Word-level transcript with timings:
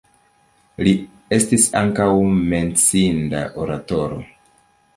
Li 0.87 0.93
estis 1.37 1.67
ankaŭ 1.83 2.09
menciinda 2.55 3.45
oratoro. 3.67 4.21